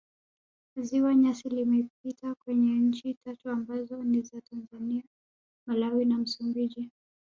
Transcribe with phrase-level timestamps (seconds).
[0.85, 5.03] ziwa nyasa limepita kwenye nchi tatu ambazo ni tanzania
[5.67, 6.91] malawi na msumbiji